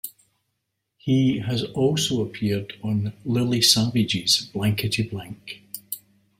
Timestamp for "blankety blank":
4.51-5.61